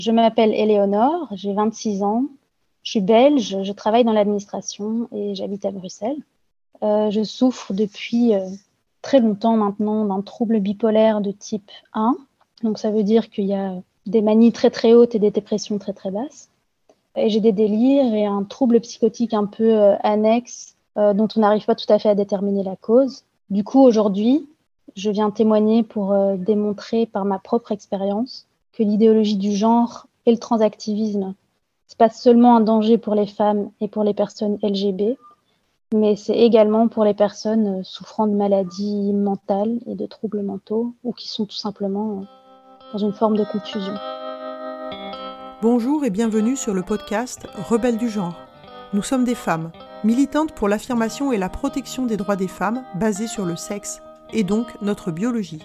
[0.00, 2.26] Je m'appelle Éléonore, j'ai 26 ans,
[2.84, 6.22] je suis belge, je travaille dans l'administration et j'habite à Bruxelles.
[6.84, 8.46] Euh, je souffre depuis euh,
[9.02, 12.16] très longtemps maintenant d'un trouble bipolaire de type 1.
[12.62, 13.74] Donc ça veut dire qu'il y a
[14.06, 16.48] des manies très très hautes et des dépressions très très basses.
[17.16, 21.64] Et j'ai des délires et un trouble psychotique un peu euh, annexe dont on n'arrive
[21.64, 23.22] pas tout à fait à déterminer la cause.
[23.50, 24.48] Du coup, aujourd'hui,
[24.96, 28.47] je viens témoigner pour démontrer par ma propre expérience
[28.78, 31.34] que l'idéologie du genre et le transactivisme,
[31.88, 35.18] c'est pas seulement un danger pour les femmes et pour les personnes LGB,
[35.92, 40.94] mais c'est également pour les personnes euh, souffrant de maladies mentales et de troubles mentaux
[41.02, 42.24] ou qui sont tout simplement euh,
[42.92, 43.94] dans une forme de confusion.
[45.60, 48.36] Bonjour et bienvenue sur le podcast Rebelles du genre.
[48.92, 49.72] Nous sommes des femmes,
[50.04, 54.00] militantes pour l'affirmation et la protection des droits des femmes basés sur le sexe
[54.32, 55.64] et donc notre biologie.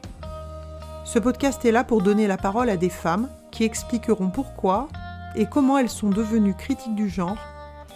[1.13, 4.87] Ce podcast est là pour donner la parole à des femmes qui expliqueront pourquoi
[5.35, 7.35] et comment elles sont devenues critiques du genre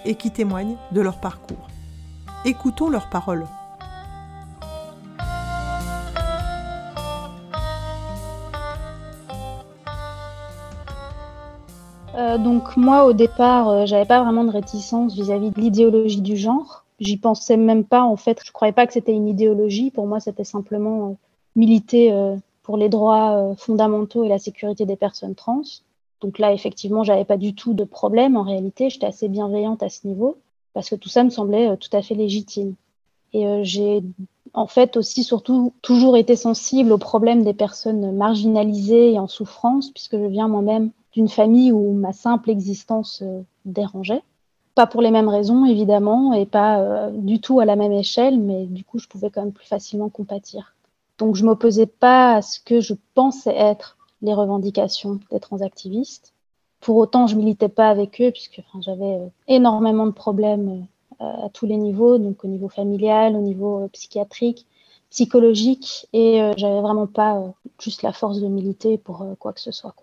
[0.04, 1.70] et qui témoignent de leur parcours.
[2.44, 3.46] Écoutons leurs paroles.
[12.16, 16.36] Euh, donc moi au départ, euh, j'avais pas vraiment de réticence vis-à-vis de l'idéologie du
[16.36, 16.84] genre.
[17.00, 18.42] J'y pensais même pas en fait.
[18.46, 19.90] Je croyais pas que c'était une idéologie.
[19.90, 21.14] Pour moi, c'était simplement euh,
[21.56, 22.12] militer
[22.66, 25.62] pour les droits fondamentaux et la sécurité des personnes trans.
[26.22, 28.90] Donc là, effectivement, j'avais pas du tout de problème en réalité.
[28.90, 30.38] J'étais assez bienveillante à ce niveau
[30.74, 32.76] parce que tout ça me semblait euh, tout à fait légitime.
[33.34, 34.04] Et euh, j'ai
[34.54, 39.92] en fait aussi surtout toujours été sensible aux problèmes des personnes marginalisées et en souffrance
[39.92, 44.24] puisque je viens moi-même d'une famille où ma simple existence euh, dérangeait.
[44.76, 48.66] Pas pour les mêmes raisons évidemment et pas du tout à la même échelle, mais
[48.66, 50.75] du coup je pouvais quand même plus facilement compatir.
[51.18, 56.34] Donc je m'opposais pas à ce que je pensais être les revendications des transactivistes.
[56.82, 60.86] Pour autant, je militais pas avec eux puisque j'avais euh, énormément de problèmes
[61.22, 64.66] euh, à tous les niveaux, donc au niveau familial, au niveau euh, psychiatrique,
[65.10, 67.42] psychologique, et j'avais vraiment pas
[67.80, 69.94] juste la force de militer pour quoi que ce soit.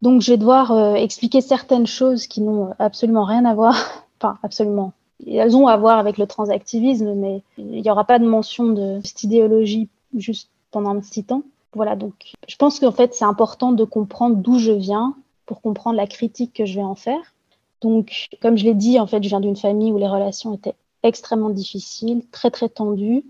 [0.00, 3.74] Donc je vais devoir expliquer certaines choses qui n'ont absolument rien à voir,
[4.20, 4.92] enfin absolument,
[5.26, 9.00] elles ont à voir avec le transactivisme, mais il n'y aura pas de mention de
[9.02, 11.42] cette idéologie juste pendant un petit temps.
[11.74, 15.14] Voilà, donc je pense qu'en fait, c'est important de comprendre d'où je viens
[15.46, 17.34] pour comprendre la critique que je vais en faire.
[17.80, 20.74] Donc, comme je l'ai dit, en fait, je viens d'une famille où les relations étaient
[21.02, 23.24] extrêmement difficiles, très très tendues,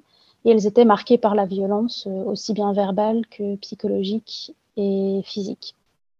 [0.45, 5.75] et elles étaient marquées par la violence, euh, aussi bien verbale que psychologique et physique.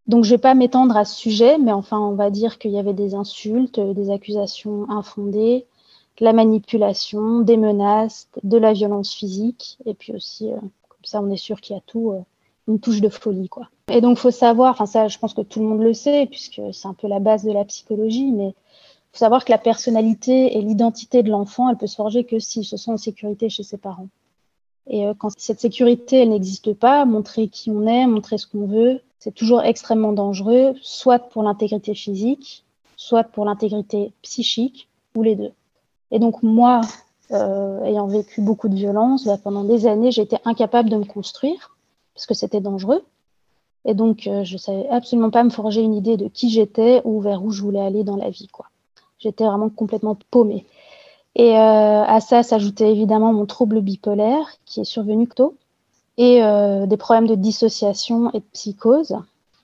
[0.07, 2.71] Donc, je ne vais pas m'étendre à ce sujet, mais enfin, on va dire qu'il
[2.71, 5.65] y avait des insultes, des accusations infondées,
[6.19, 10.57] la manipulation, des menaces, de la violence physique, et puis aussi euh,
[11.03, 12.21] ça, on est sûr qu'il y a tout, euh,
[12.67, 13.69] une touche de folie, quoi.
[13.89, 16.61] Et donc, faut savoir, enfin ça, je pense que tout le monde le sait, puisque
[16.71, 18.53] c'est un peu la base de la psychologie, mais
[19.11, 22.65] faut savoir que la personnalité et l'identité de l'enfant, elle peut se forger que s'il
[22.65, 24.07] se sent en sécurité chez ses parents.
[24.87, 28.65] Et euh, quand cette sécurité, elle n'existe pas, montrer qui on est, montrer ce qu'on
[28.65, 32.63] veut, c'est toujours extrêmement dangereux, soit pour l'intégrité physique,
[32.97, 35.51] soit pour l'intégrité psychique, ou les deux.
[36.13, 36.81] Et donc moi,
[37.31, 41.75] euh, ayant vécu beaucoup de violence, bah, pendant des années, j'étais incapable de me construire
[42.13, 43.03] parce que c'était dangereux.
[43.83, 47.01] Et donc, euh, je ne savais absolument pas me forger une idée de qui j'étais
[47.03, 48.47] ou vers où je voulais aller dans la vie.
[49.17, 50.67] J'étais vraiment complètement paumée.
[51.35, 55.55] Et euh, à ça s'ajoutait évidemment mon trouble bipolaire qui est survenu tôt
[56.17, 56.41] et
[56.85, 59.17] des problèmes de dissociation et de psychose.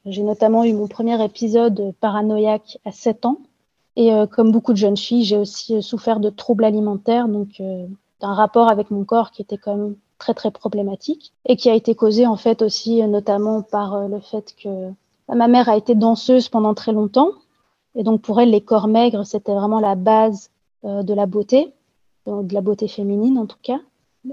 [0.08, 3.38] J'ai notamment eu mon premier épisode paranoïaque à 7 ans
[3.95, 7.59] et euh, comme beaucoup de jeunes filles, j'ai aussi euh, souffert de troubles alimentaires, donc
[7.59, 7.86] euh,
[8.21, 11.75] d'un rapport avec mon corps qui était quand même très très problématique et qui a
[11.75, 14.89] été causé en fait aussi notamment par le fait que
[15.27, 17.31] bah, ma mère a été danseuse pendant très longtemps
[17.95, 20.50] et donc pour elle les corps maigres c'était vraiment la base
[20.83, 21.74] de la beauté,
[22.25, 23.80] de la beauté féminine en tout cas.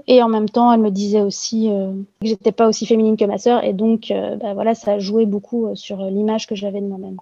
[0.07, 1.69] Et en même temps, elle me disait aussi
[2.21, 5.25] que j'étais pas aussi féminine que ma sœur, et donc, bah, voilà, ça a joué
[5.25, 7.17] beaucoup sur l'image que j'avais de moi-même.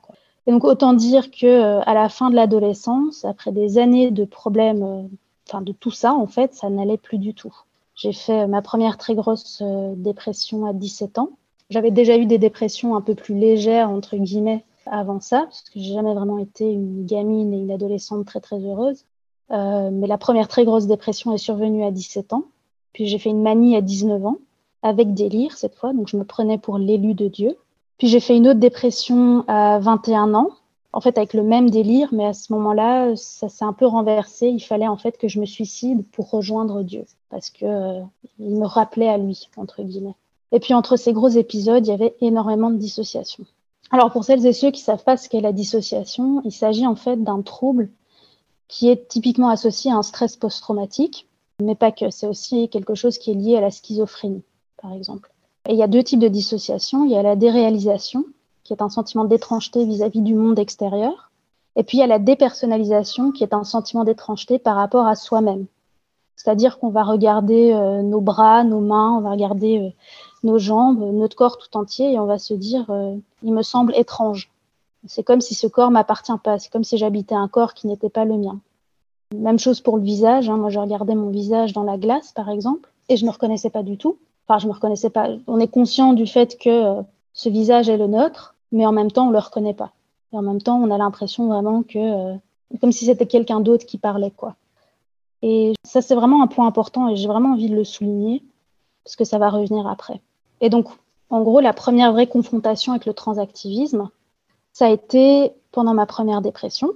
[0.48, 4.26] Et donc autant dire que euh, à la fin de l'adolescence, après des années de
[4.26, 5.04] problèmes, euh,
[5.48, 7.54] enfin de tout ça en fait, ça n'allait plus du tout.
[7.96, 11.30] J'ai fait ma première très grosse euh, dépression à 17 ans
[11.70, 15.80] J'avais déjà eu des dépressions un peu plus légères, entre guillemets, avant ça, parce que
[15.80, 19.06] j'ai jamais vraiment été une gamine et une adolescente très très heureuse.
[19.52, 22.46] Euh, mais la première très grosse dépression est survenue à 17 ans.
[22.92, 24.38] Puis j'ai fait une manie à 19 ans,
[24.82, 27.58] avec délire cette fois, donc je me prenais pour l'élu de Dieu.
[27.98, 30.50] Puis j'ai fait une autre dépression à 21 ans,
[30.92, 34.48] en fait avec le même délire, mais à ce moment-là, ça s'est un peu renversé.
[34.48, 38.02] Il fallait en fait que je me suicide pour rejoindre Dieu, parce que euh,
[38.40, 40.16] il me rappelait à lui entre guillemets.
[40.52, 43.46] Et puis entre ces gros épisodes, il y avait énormément de dissociation.
[43.92, 46.96] Alors pour celles et ceux qui savent pas ce qu'est la dissociation, il s'agit en
[46.96, 47.90] fait d'un trouble
[48.68, 51.28] qui est typiquement associé à un stress post-traumatique,
[51.62, 52.10] mais pas que.
[52.10, 54.44] C'est aussi quelque chose qui est lié à la schizophrénie,
[54.82, 55.35] par exemple.
[55.68, 57.06] Et il y a deux types de dissociation.
[57.06, 58.26] Il y a la déréalisation,
[58.64, 61.32] qui est un sentiment d'étrangeté vis-à-vis du monde extérieur.
[61.76, 65.16] Et puis il y a la dépersonnalisation, qui est un sentiment d'étrangeté par rapport à
[65.16, 65.66] soi-même.
[66.36, 69.90] C'est-à-dire qu'on va regarder euh, nos bras, nos mains, on va regarder euh,
[70.44, 73.96] nos jambes, notre corps tout entier, et on va se dire, euh, il me semble
[73.96, 74.52] étrange.
[75.08, 76.60] C'est comme si ce corps m'appartient pas.
[76.60, 78.60] C'est comme si j'habitais un corps qui n'était pas le mien.
[79.36, 80.50] Même chose pour le visage.
[80.50, 80.58] Hein.
[80.58, 83.84] Moi, je regardais mon visage dans la glace, par exemple, et je me reconnaissais pas
[83.84, 84.18] du tout.
[84.48, 85.30] Enfin, je me reconnaissais pas.
[85.48, 87.02] On est conscient du fait que euh,
[87.34, 89.92] ce visage est le nôtre, mais en même temps, on le reconnaît pas.
[90.34, 92.36] Et en même temps, on a l'impression vraiment que, euh,
[92.80, 94.56] comme si c'était quelqu'un d'autre qui parlait, quoi.
[95.42, 98.44] Et ça, c'est vraiment un point important, et j'ai vraiment envie de le souligner,
[99.04, 100.22] parce que ça va revenir après.
[100.62, 100.88] Et donc,
[101.30, 104.10] en gros, la première vraie confrontation avec le transactivisme,
[104.74, 106.92] ça a été pendant ma première dépression.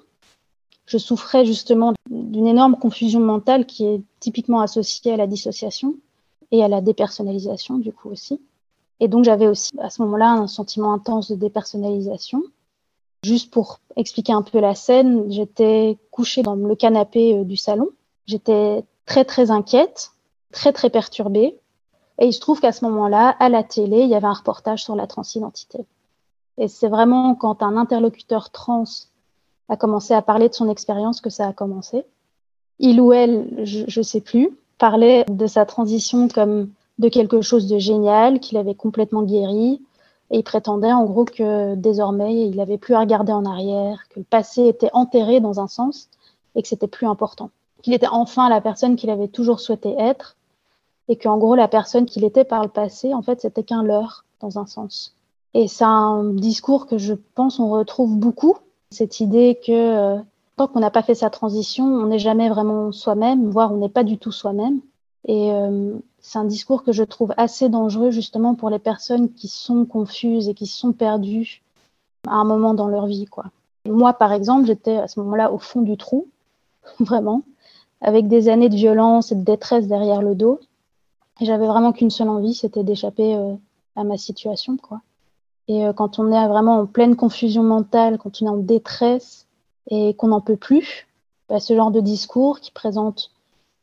[0.85, 5.95] Je souffrais justement d'une énorme confusion mentale qui est typiquement associée à la dissociation
[6.51, 8.41] et à la dépersonnalisation du coup aussi.
[8.99, 12.43] Et donc j'avais aussi à ce moment-là un sentiment intense de dépersonnalisation.
[13.23, 17.89] Juste pour expliquer un peu la scène, j'étais couchée dans le canapé euh, du salon.
[18.27, 20.11] J'étais très très inquiète,
[20.51, 21.57] très très perturbée.
[22.19, 24.83] Et il se trouve qu'à ce moment-là, à la télé, il y avait un reportage
[24.83, 25.85] sur la transidentité.
[26.57, 28.83] Et c'est vraiment quand un interlocuteur trans
[29.69, 32.03] a commencé à parler de son expérience que ça a commencé.
[32.79, 37.67] Il ou elle, je ne sais plus, parlait de sa transition comme de quelque chose
[37.67, 39.81] de génial, qu'il avait complètement guéri.
[40.31, 44.19] Et il prétendait en gros que désormais, il n'avait plus à regarder en arrière, que
[44.19, 46.09] le passé était enterré dans un sens
[46.55, 47.49] et que c'était plus important.
[47.81, 50.35] Qu'il était enfin la personne qu'il avait toujours souhaité être
[51.07, 54.25] et qu'en gros, la personne qu'il était par le passé, en fait, c'était qu'un leurre
[54.39, 55.15] dans un sens.
[55.55, 58.55] Et c'est un discours que je pense on retrouve beaucoup,
[58.91, 60.19] cette idée que euh,
[60.59, 63.87] tant qu'on n'a pas fait sa transition, on n'est jamais vraiment soi-même, voire on n'est
[63.87, 64.81] pas du tout soi-même.
[65.25, 69.47] Et euh, c'est un discours que je trouve assez dangereux justement pour les personnes qui
[69.47, 71.63] sont confuses et qui sont perdues
[72.27, 73.25] à un moment dans leur vie.
[73.25, 73.45] Quoi.
[73.85, 76.27] Moi, par exemple, j'étais à ce moment-là au fond du trou,
[76.99, 77.43] vraiment,
[78.01, 80.59] avec des années de violence et de détresse derrière le dos.
[81.39, 83.55] Et j'avais vraiment qu'une seule envie, c'était d'échapper euh,
[83.95, 84.75] à ma situation.
[84.75, 84.99] quoi.
[85.69, 89.45] Et euh, quand on est vraiment en pleine confusion mentale, quand on est en détresse
[89.89, 91.07] et qu'on n'en peut plus,
[91.49, 93.31] bah, ce genre de discours qui présente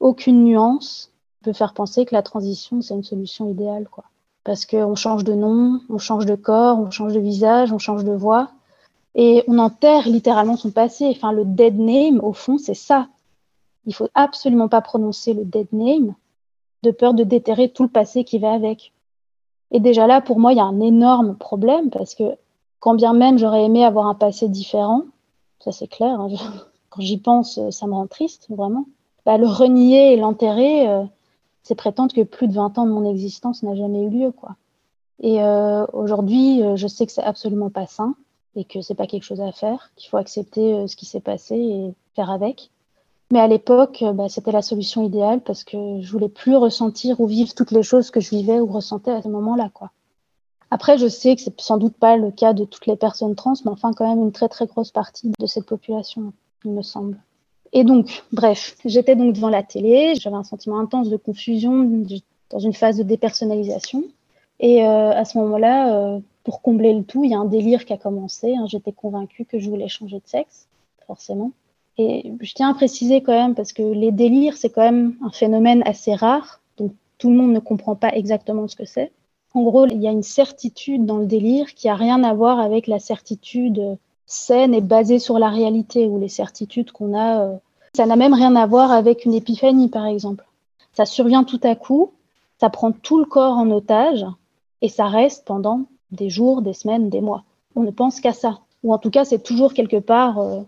[0.00, 1.12] aucune nuance
[1.42, 3.88] peut faire penser que la transition, c'est une solution idéale.
[3.90, 4.04] Quoi.
[4.44, 8.04] Parce qu'on change de nom, on change de corps, on change de visage, on change
[8.04, 8.50] de voix.
[9.14, 11.06] Et on enterre littéralement son passé.
[11.10, 13.08] Enfin, le dead name, au fond, c'est ça.
[13.86, 16.14] Il faut absolument pas prononcer le dead name
[16.82, 18.92] de peur de déterrer tout le passé qui va avec.
[19.70, 22.36] Et déjà là, pour moi, il y a un énorme problème parce que
[22.78, 25.02] quand bien même j'aurais aimé avoir un passé différent,
[25.60, 26.28] ça c'est clair, hein,
[26.90, 28.86] quand j'y pense, ça me rend triste, vraiment.
[29.24, 31.04] Bah, le renier et l'enterrer, euh,
[31.62, 34.30] c'est prétendre que plus de 20 ans de mon existence n'a jamais eu lieu.
[34.30, 34.56] quoi.
[35.20, 38.14] Et euh, aujourd'hui, euh, je sais que c'est absolument pas sain
[38.54, 41.56] et que c'est pas quelque chose à faire, qu'il faut accepter ce qui s'est passé
[41.56, 42.70] et faire avec.
[43.32, 47.20] Mais à l'époque, euh, bah, c'était la solution idéale parce que je voulais plus ressentir
[47.20, 49.90] ou vivre toutes les choses que je vivais ou ressentais à ce moment-là, quoi.
[50.70, 53.54] Après, je sais que c'est sans doute pas le cas de toutes les personnes trans,
[53.64, 56.32] mais enfin quand même une très très grosse partie de cette population,
[56.64, 57.18] il me semble.
[57.72, 62.04] Et donc, bref, j'étais donc devant la télé, j'avais un sentiment intense de confusion,
[62.50, 64.04] dans une phase de dépersonnalisation.
[64.60, 67.84] Et euh, à ce moment-là, euh, pour combler le tout, il y a un délire
[67.84, 68.54] qui a commencé.
[68.54, 68.66] Hein.
[68.66, 70.68] J'étais convaincue que je voulais changer de sexe,
[71.06, 71.52] forcément.
[71.98, 75.30] Et je tiens à préciser quand même, parce que les délires, c'est quand même un
[75.30, 79.12] phénomène assez rare, donc tout le monde ne comprend pas exactement ce que c'est.
[79.56, 82.60] En gros, il y a une certitude dans le délire qui a rien à voir
[82.60, 83.96] avec la certitude
[84.26, 87.40] saine et basée sur la réalité, ou les certitudes qu'on a.
[87.40, 87.56] Euh,
[87.94, 90.44] ça n'a même rien à voir avec une épiphanie, par exemple.
[90.92, 92.12] Ça survient tout à coup,
[92.60, 94.26] ça prend tout le corps en otage,
[94.82, 97.44] et ça reste pendant des jours, des semaines, des mois.
[97.76, 98.58] On ne pense qu'à ça.
[98.84, 100.60] Ou en tout cas, c'est toujours quelque part euh,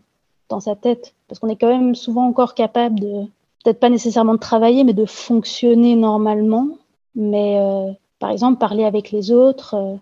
[0.49, 1.13] dans sa tête.
[1.29, 3.25] Parce qu'on est quand même souvent encore capable de,
[3.63, 6.69] peut-être pas nécessairement de travailler, mais de fonctionner normalement.
[7.15, 9.97] Mais euh, par exemple, parler avec les autres, euh,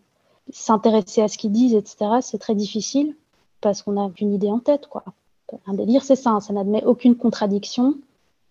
[0.51, 3.15] s'intéresser à ce qu'ils disent, etc., c'est très difficile
[3.61, 5.05] parce qu'on n'a qu'une idée en tête, quoi.
[5.67, 7.95] Un délire, c'est ça, hein, ça n'admet aucune contradiction,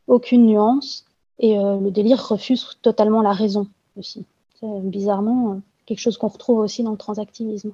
[0.07, 1.05] aucune nuance,
[1.39, 3.67] et euh, le délire refuse totalement la raison
[3.98, 4.25] aussi.
[4.60, 7.74] C'est euh, bizarrement quelque chose qu'on retrouve aussi dans le transactivisme.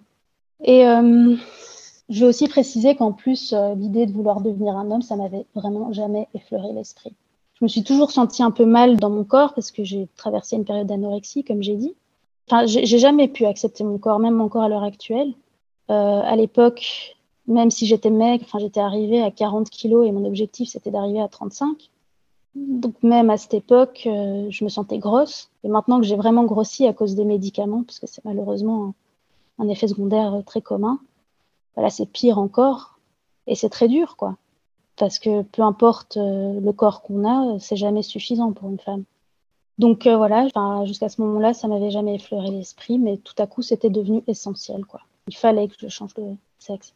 [0.63, 5.45] Et je vais aussi préciser qu'en plus, l'idée de vouloir devenir un homme, ça m'avait
[5.55, 7.13] vraiment jamais effleuré l'esprit.
[7.61, 10.55] Je me suis toujours sentie un peu mal dans mon corps parce que j'ai traversé
[10.55, 11.95] une période d'anorexie, comme j'ai dit.
[12.49, 15.33] Enfin, j'ai jamais pu accepter mon corps, même encore à l'heure actuelle.
[15.87, 17.15] à l'époque,
[17.47, 21.21] même si j'étais maigre, enfin, j'étais arrivée à 40 kilos et mon objectif c'était d'arriver
[21.21, 21.89] à 35.
[22.55, 25.49] Donc même à cette époque, euh, je me sentais grosse.
[25.63, 28.93] Et maintenant que j'ai vraiment grossi à cause des médicaments, parce que c'est malheureusement
[29.57, 30.99] un, effet secondaire euh, très commun,
[31.75, 32.99] voilà, c'est pire encore.
[33.47, 34.35] Et c'est très dur, quoi.
[34.97, 39.03] Parce que peu importe euh, le corps qu'on a, c'est jamais suffisant pour une femme.
[39.77, 40.47] Donc voilà,
[40.85, 44.85] jusqu'à ce moment-là, ça m'avait jamais effleuré l'esprit, mais tout à coup, c'était devenu essentiel,
[44.85, 44.99] quoi.
[45.27, 46.93] Il fallait que je change de sexe.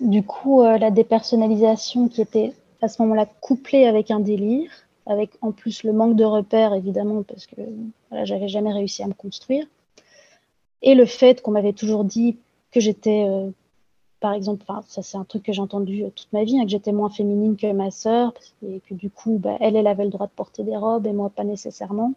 [0.00, 4.70] Du coup, la dépersonnalisation qui était à ce moment-là couplé avec un délire,
[5.06, 7.60] avec en plus le manque de repères évidemment parce que
[8.08, 9.66] voilà, j'avais jamais réussi à me construire,
[10.82, 12.38] et le fait qu'on m'avait toujours dit
[12.70, 13.50] que j'étais, euh,
[14.20, 16.70] par exemple, ça c'est un truc que j'ai entendu euh, toute ma vie, hein, que
[16.70, 18.34] j'étais moins féminine que ma sœur,
[18.66, 21.12] et que du coup, bah, elle, elle avait le droit de porter des robes et
[21.12, 22.12] moi pas nécessairement.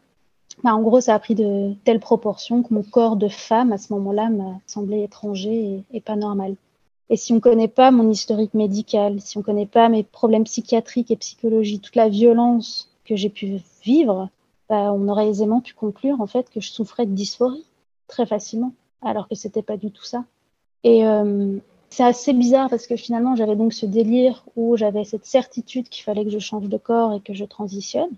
[0.63, 3.77] Bah, en gros, ça a pris de telles proportions que mon corps de femme à
[3.77, 6.55] ce moment-là m'a semblé étranger et pas normal.
[7.09, 10.03] Et si on ne connaît pas mon historique médical, si on ne connaît pas mes
[10.03, 14.29] problèmes psychiatriques et psychologiques, toute la violence que j'ai pu vivre,
[14.69, 17.65] bah, on aurait aisément pu conclure en fait que je souffrais de dysphorie
[18.07, 20.23] très facilement, alors que c'était pas du tout ça.
[20.83, 21.57] Et euh,
[21.93, 26.03] c'est assez bizarre parce que finalement j'avais donc ce délire où j'avais cette certitude qu'il
[26.03, 28.09] fallait que je change de corps et que je transitionne.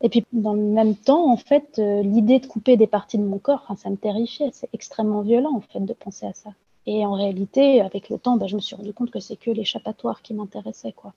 [0.00, 3.24] Et puis dans le même temps, en fait, euh, l'idée de couper des parties de
[3.24, 4.50] mon corps, ça me terrifiait.
[4.52, 6.50] C'est extrêmement violent en fait de penser à ça.
[6.86, 9.50] Et en réalité, avec le temps, bah, je me suis rendu compte que c'est que
[9.50, 10.92] l'échappatoire qui m'intéressait.
[10.92, 11.12] quoi.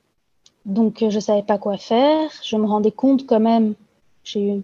[0.66, 2.30] Donc, euh, je ne savais pas quoi faire.
[2.44, 3.76] Je me rendais compte quand même,
[4.26, 4.64] j'ai eu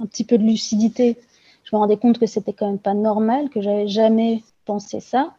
[0.00, 1.18] un petit peu de lucidité.
[1.64, 5.34] Je me rendais compte que c'était quand même pas normal, que j'avais jamais pensé ça,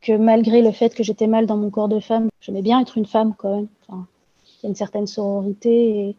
[0.00, 2.98] que malgré le fait que j'étais mal dans mon corps de femme, j'aimais bien être
[2.98, 3.68] une femme quand même.
[3.82, 4.06] Enfin,
[4.46, 6.16] il y a une certaine sororité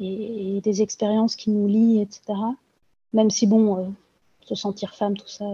[0.00, 2.38] et, des expériences qui nous lient, etc.
[3.12, 3.88] Même si, bon, euh,
[4.42, 5.44] se sentir femme, tout ça,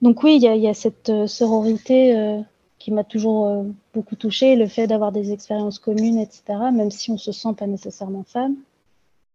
[0.00, 2.40] donc oui, il y, a, cette euh, sororité euh,
[2.78, 6.42] qui m'a toujours euh, beaucoup touchée, le fait d'avoir des expériences communes, etc.,
[6.72, 8.56] même si on se sent pas nécessairement femme.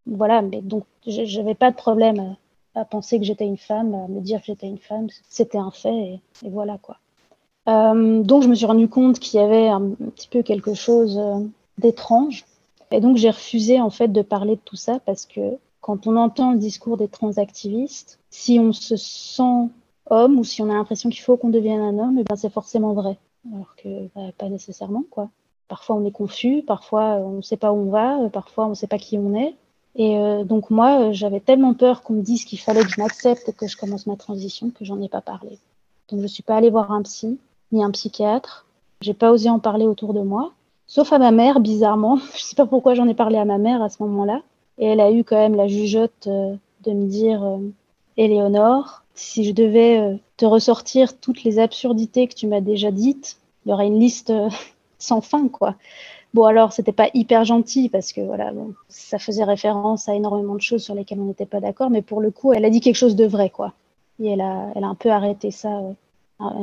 [0.06, 2.38] Voilà, mais donc je n'avais pas de problème
[2.76, 5.72] à, penser que j'étais une femme, à me dire que j'étais une femme, c'était un
[5.72, 6.98] fait, et, voilà quoi.
[7.66, 9.82] Donc je me suis rendu compte qu'il y avait un,
[10.16, 11.20] petit peu quelque chose
[11.78, 12.46] d'étrange,
[12.92, 16.16] et donc j'ai refusé en fait de parler de tout ça parce que quand on
[16.16, 19.70] entend le discours des transactivistes, si on se sent
[20.10, 22.52] homme ou si on a l'impression qu'il faut qu'on devienne un homme, eh ben c'est
[22.52, 23.18] forcément vrai.
[23.52, 25.30] Alors que bah, pas nécessairement, quoi.
[25.68, 28.76] Parfois on est confus, parfois on ne sait pas où on va, parfois on ne
[28.76, 29.56] sait pas qui on est.
[29.96, 33.50] Et euh, donc moi, j'avais tellement peur qu'on me dise qu'il fallait que je m'accepte
[33.50, 35.60] et que je commence ma transition que j'en ai pas parlé.
[36.10, 37.40] Donc je suis pas allée voir un psy
[37.74, 38.66] ni un psychiatre.
[39.02, 40.54] J'ai pas osé en parler autour de moi,
[40.88, 42.18] sauf à ma mère, bizarrement.
[42.36, 44.42] je sais pas pourquoi j'en ai parlé à ma mère à ce moment-là.
[44.78, 47.58] Et elle a eu quand même la jugeote euh, de me dire, euh,
[48.18, 53.38] Éléonore, si je devais euh, te ressortir toutes les absurdités que tu m'as déjà dites,
[53.66, 54.34] il y aurait une liste
[55.00, 55.76] sans fin, quoi.
[56.34, 58.52] Bon, alors, c'était pas hyper gentil parce que voilà,
[58.90, 62.22] ça faisait référence à énormément de choses sur lesquelles on n'était pas d'accord, mais pour
[62.22, 63.74] le coup, elle a dit quelque chose de vrai, quoi.
[64.20, 65.82] Et elle a, elle a un peu arrêté ça,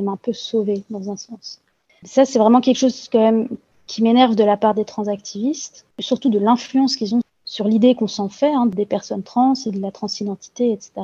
[0.02, 1.60] m'a un peu sauvée dans un sens.
[2.02, 3.48] Ça, c'est vraiment quelque chose quand même
[3.86, 8.06] qui m'énerve de la part des transactivistes, surtout de l'influence qu'ils ont sur l'idée qu'on
[8.06, 11.02] s'en fait hein, des personnes trans et de la transidentité, etc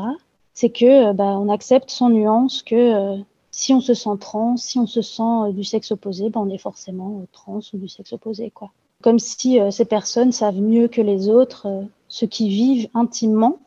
[0.57, 4.57] c'est que euh, bah, on accepte sans nuance que euh, si on se sent trans,
[4.57, 7.89] si on se sent euh, du sexe opposé, bah, on est forcément trans ou du
[7.89, 8.51] sexe opposé.
[8.51, 8.73] Quoi.
[9.03, 13.59] Comme si ces personnes savent mieux que les autres ce qu'ils vivent intimement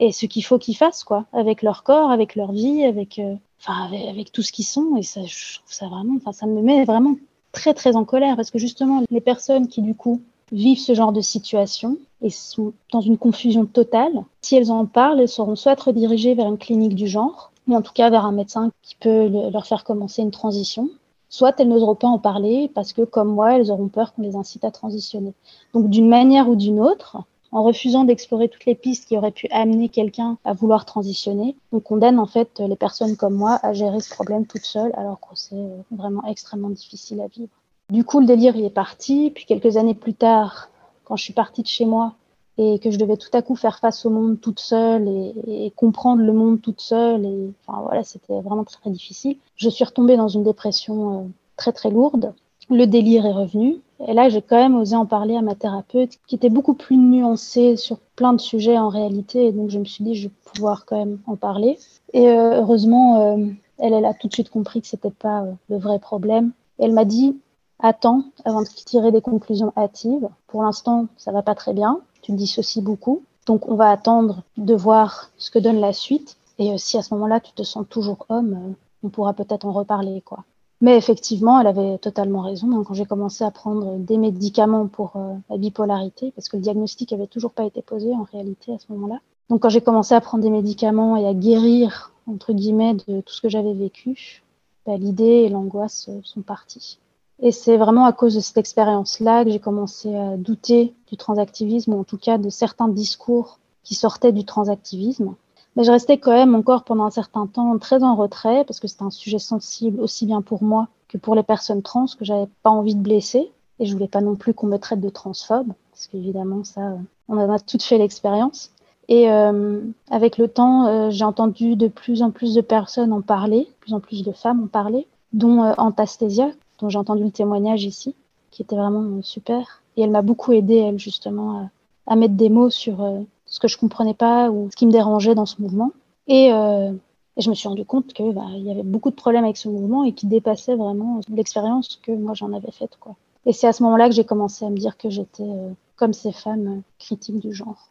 [0.00, 3.20] et ce qu'il faut qu'ils fassent, quoi, avec leur corps, avec leur vie, avec,
[3.66, 4.96] avec, tout ce qu'ils sont.
[4.96, 7.16] Et ça, je trouve ça vraiment, ça me met vraiment
[7.52, 10.20] très, très en colère parce que justement, les personnes qui, du coup,
[10.52, 14.24] vivent ce genre de situation et sont dans une confusion totale.
[14.42, 17.82] Si elles en parlent, elles seront soit redirigées vers une clinique du genre, ou en
[17.82, 20.88] tout cas vers un médecin qui peut leur faire commencer une transition,
[21.28, 24.36] soit elles n'oseront pas en parler parce que, comme moi, elles auront peur qu'on les
[24.36, 25.34] incite à transitionner.
[25.74, 27.18] Donc, d'une manière ou d'une autre,
[27.52, 31.80] en refusant d'explorer toutes les pistes qui auraient pu amener quelqu'un à vouloir transitionner, on
[31.80, 35.34] condamne en fait les personnes comme moi à gérer ce problème toute seule, alors que
[35.34, 37.50] c'est vraiment extrêmement difficile à vivre.
[37.90, 39.32] Du coup, le délire y est parti.
[39.34, 40.68] Puis quelques années plus tard,
[41.04, 42.14] quand je suis partie de chez moi,
[42.58, 45.08] et que je devais tout à coup faire face au monde toute seule
[45.46, 47.24] et, comprendre le monde toute seule.
[47.24, 49.36] Et enfin voilà, c'était vraiment très, difficile.
[49.54, 52.34] Je suis retombée dans une dépression euh, très très lourde.
[52.70, 53.76] Le délire est revenu.
[54.06, 56.96] Et là, j'ai quand même osé en parler à ma thérapeute, qui était beaucoup plus
[56.96, 59.46] nuancée sur plein de sujets en réalité.
[59.46, 61.78] Et donc, je me suis dit, je vais pouvoir quand même en parler.
[62.12, 63.46] Et euh, heureusement, euh,
[63.78, 66.52] elle, elle a tout de suite compris que c'était pas le vrai problème.
[66.78, 67.36] elle m'a dit,
[67.80, 70.28] attends avant de tirer des conclusions hâtives.
[70.46, 73.22] Pour l'instant, ça va pas très bien tu dissocies beaucoup.
[73.46, 76.36] Donc on va attendre de voir ce que donne la suite.
[76.58, 78.72] Et euh, si à ce moment-là tu te sens toujours homme, euh,
[79.02, 80.20] on pourra peut-être en reparler.
[80.20, 80.44] quoi.
[80.80, 82.70] Mais effectivement, elle avait totalement raison.
[82.72, 86.62] Hein, quand j'ai commencé à prendre des médicaments pour euh, la bipolarité, parce que le
[86.62, 89.20] diagnostic avait toujours pas été posé en réalité à ce moment-là.
[89.50, 93.32] Donc quand j'ai commencé à prendre des médicaments et à guérir entre guillemets de tout
[93.32, 94.42] ce que j'avais vécu,
[94.86, 96.98] bah, l'idée et l'angoisse sont parties.
[97.40, 101.94] Et c'est vraiment à cause de cette expérience-là que j'ai commencé à douter du transactivisme,
[101.94, 105.34] ou en tout cas de certains discours qui sortaient du transactivisme.
[105.78, 108.88] Mais je restais quand même encore pendant un certain temps très en retrait, parce que
[108.88, 112.48] c'était un sujet sensible aussi bien pour moi que pour les personnes trans, que j'avais
[112.64, 113.52] pas envie de blesser.
[113.78, 117.38] Et je voulais pas non plus qu'on me traite de transphobe, parce qu'évidemment, ça, on
[117.38, 118.72] en a toutes fait l'expérience.
[119.06, 119.80] Et euh,
[120.10, 123.74] avec le temps, euh, j'ai entendu de plus en plus de personnes en parler, de
[123.78, 127.84] plus en plus de femmes en parler, dont euh, Antasthesia, dont j'ai entendu le témoignage
[127.84, 128.16] ici,
[128.50, 129.80] qui était vraiment super.
[129.96, 131.70] Et elle m'a beaucoup aidé, elle, justement,
[132.08, 134.92] à, mettre des mots sur euh, ce que je comprenais pas ou ce qui me
[134.92, 135.92] dérangeait dans ce mouvement.
[136.26, 136.92] Et, euh,
[137.36, 140.02] je me suis rendu compte qu'il bah, y avait beaucoup de problèmes avec ce mouvement
[140.02, 142.96] et qui dépassait vraiment l'expérience que moi j'en avais faite.
[142.98, 143.14] Quoi.
[143.46, 145.48] Et c'est à ce moment-là que j'ai commencé à me dire que j'étais,
[145.94, 147.90] comme ces femmes, critiques du genre.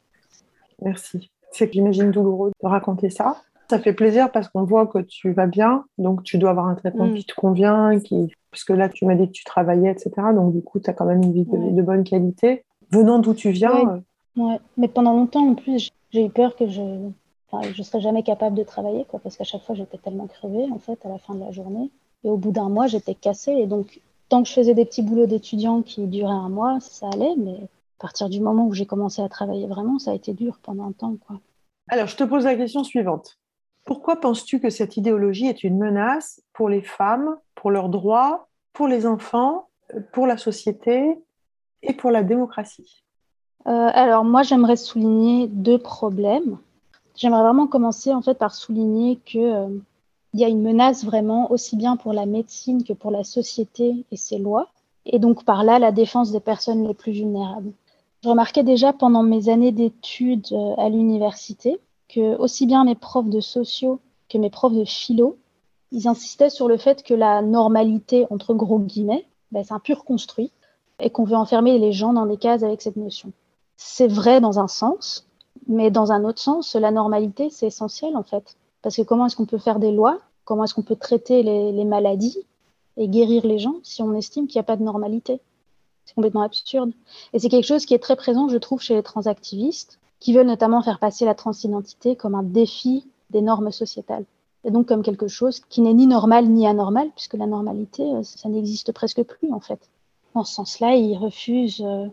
[0.81, 1.29] Merci.
[1.51, 3.41] C'est, j'imagine, douloureux de raconter ça.
[3.69, 6.75] Ça fait plaisir parce qu'on voit que tu vas bien, donc tu dois avoir un
[6.75, 7.15] traitement mm.
[7.15, 8.31] qui te convient, qui...
[8.49, 10.11] parce que là, tu m'as dit que tu travaillais, etc.
[10.33, 12.63] Donc, du coup, tu as quand même une vie de, bonne qualité.
[12.91, 13.83] Venant d'où tu viens.
[13.83, 14.01] Ouais.
[14.38, 17.12] Euh, Mais pendant longtemps, en plus, j'ai eu peur que je
[17.74, 20.79] je serais jamais capable de travailler, quoi, parce qu'à chaque fois, j'étais tellement crevée, en
[20.79, 21.89] fait, à la fin de la journée.
[22.24, 23.53] Et au bout d'un mois, j'étais cassée.
[23.53, 27.10] Et donc, tant que je faisais des petits boulots d'étudiant qui duraient un mois, ça
[27.13, 27.35] allait.
[27.38, 30.59] Mais à partir du moment où j'ai commencé à travailler vraiment, ça a été dur
[30.61, 31.40] pendant un temps, quoi.
[31.88, 33.40] Alors, je te pose la question suivante.
[33.85, 38.90] Pourquoi penses-tu que cette idéologie est une menace pour les femmes, pour leurs droits, pour
[38.90, 39.70] les enfants,
[40.11, 41.18] pour la société
[41.81, 43.05] et pour la démocratie?
[43.68, 46.58] Euh, Alors moi, j'aimerais souligner deux problèmes.
[47.16, 49.80] J'aimerais vraiment commencer en fait par souligner que euh,
[50.34, 54.18] y a une menace vraiment aussi bien pour la médecine que pour la société et
[54.18, 54.68] ses lois,
[55.06, 57.72] et donc par là la défense des personnes les plus vulnérables.
[58.24, 63.30] Je remarquais déjà pendant mes années d'études euh, à l'université que aussi bien mes profs
[63.30, 64.00] de sociaux
[64.30, 65.38] que mes profs de philo,
[65.92, 70.03] ils insistaient sur le fait que la normalité, entre gros guillemets, ben, c'est un pur
[70.03, 70.51] construit
[71.00, 73.32] et qu'on veut enfermer les gens dans des cases avec cette notion.
[73.77, 75.27] C'est vrai dans un sens,
[75.68, 78.57] mais dans un autre sens, la normalité, c'est essentiel en fait.
[78.81, 80.20] Parce que comment est-ce qu'on peut faire des lois?
[80.46, 82.46] Comment est-ce qu'on peut traiter les, maladies
[82.96, 85.40] et guérir les gens si on estime qu'il n'y a pas de normalité?
[86.05, 86.92] C'est complètement absurde.
[87.33, 90.48] Et c'est quelque chose qui est très présent, je trouve, chez les transactivistes qui veulent
[90.48, 94.25] notamment faire passer la transidentité comme un défi des normes sociétales.
[94.63, 98.24] Et donc comme quelque chose qui n'est ni normal ni anormal, puisque la normalité, euh,
[98.24, 99.90] ça n'existe presque plus en fait.
[100.33, 102.07] En ce sens-là, ils refusent euh,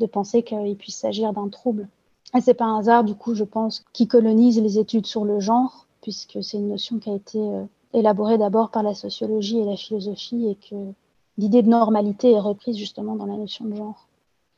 [0.00, 1.88] de penser qu'il puisse s'agir d'un trouble.
[2.36, 5.40] Et c'est pas un hasard, du coup, je pense, qui colonisent les études sur le
[5.40, 9.64] genre, puisque c'est une notion qui a été euh, élaborée d'abord par la sociologie et
[9.64, 10.76] la philosophie, et que
[11.38, 14.06] l'idée de normalité est reprise justement dans la notion de genre.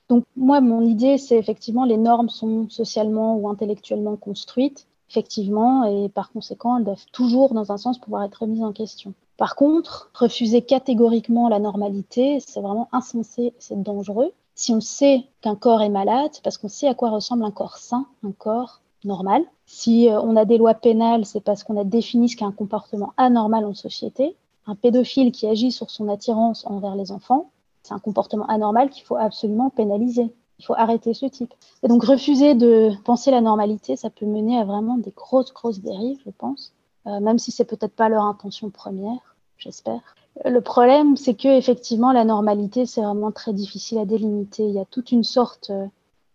[0.08, 6.08] Donc moi, mon idée, c'est effectivement les normes sont socialement ou intellectuellement construites, effectivement, et
[6.08, 9.12] par conséquent, elles doivent toujours, dans un sens, pouvoir être remises en question.
[9.36, 14.32] Par contre, refuser catégoriquement la normalité, c'est vraiment insensé, c'est dangereux.
[14.58, 17.52] Si on sait qu'un corps est malade, c'est parce qu'on sait à quoi ressemble un
[17.52, 19.44] corps sain, un corps normal.
[19.66, 22.50] Si euh, on a des lois pénales, c'est parce qu'on a défini ce qu'est un
[22.50, 24.34] comportement anormal en société.
[24.66, 27.52] Un pédophile qui agit sur son attirance envers les enfants,
[27.84, 30.34] c'est un comportement anormal qu'il faut absolument pénaliser.
[30.58, 31.54] Il faut arrêter ce type.
[31.84, 35.78] Et donc refuser de penser la normalité, ça peut mener à vraiment des grosses, grosses
[35.78, 36.74] dérives, je pense,
[37.06, 40.16] euh, même si c'est peut-être pas leur intention première, j'espère.
[40.44, 44.64] Le problème, c'est que effectivement, la normalité, c'est vraiment très difficile à délimiter.
[44.64, 45.86] Il y a toute une sorte euh,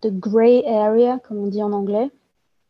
[0.01, 2.11] de grey area, comme on dit en anglais,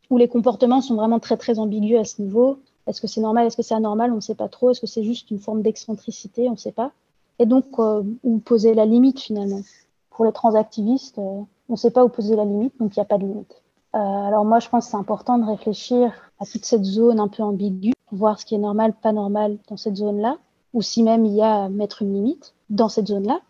[0.09, 2.59] où les comportements sont vraiment très, très ambigus à ce niveau.
[2.85, 3.47] Est-ce que c'est normal?
[3.47, 4.11] Est-ce que c'est anormal?
[4.11, 4.69] On ne sait pas trop.
[4.69, 6.47] Est-ce que c'est juste une forme d'excentricité?
[6.49, 6.91] On ne sait pas
[7.39, 9.61] et donc euh, où poser la limite finalement.
[10.09, 13.03] Pour les transactivistes, euh, on ne sait pas où poser la limite, donc il n'y
[13.03, 13.61] a pas de limite.
[13.93, 17.43] Alors moi, je pense que c'est important de réfléchir à toute cette zone un peu
[17.43, 20.37] ambiguë, voir ce qui est normal, pas normal dans cette zone-là,
[20.73, 23.41] ou si même il y a à mettre une limite dans cette zone-là.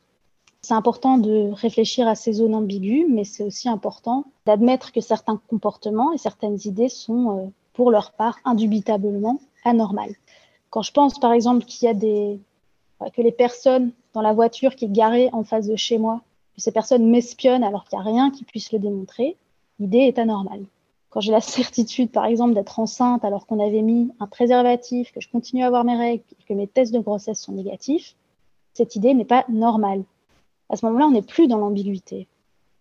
[0.62, 5.42] C'est important de réfléchir à ces zones ambiguës, mais c'est aussi important d'admettre que certains
[5.50, 10.16] comportements et certaines idées sont, euh, pour leur part, indubitablement anormales.
[10.70, 12.40] Quand je pense, par exemple, qu'il y a des
[13.12, 16.22] que les personnes dans la voiture qui est garée en face de chez moi,
[16.56, 19.36] que ces personnes m'espionnent alors qu'il n'y a rien qui puisse le démontrer,
[19.80, 20.64] l'idée est anormale.
[21.14, 25.22] Quand j'ai la certitude, par exemple, d'être enceinte alors qu'on avait mis un préservatif, que
[25.22, 28.16] je continue à avoir mes règles, que mes tests de grossesse sont négatifs,
[28.74, 30.06] cette idée n'est pas normale.
[30.70, 32.28] À ce moment-là, on n'est plus dans l'ambiguïté.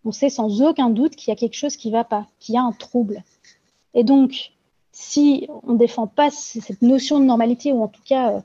[0.07, 2.55] On sait sans aucun doute qu'il y a quelque chose qui ne va pas, qu'il
[2.55, 3.23] y a un trouble.
[3.93, 4.53] Et donc,
[4.93, 8.41] si on ne défend pas cette notion de normalité, ou en tout cas euh,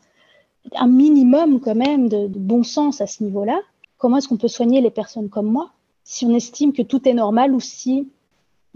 [0.75, 3.57] un minimum quand même de, bon sens à ce niveau-là,
[3.97, 5.71] comment est-ce qu'on peut soigner les personnes comme moi
[6.03, 8.07] si on estime que tout est normal ou si,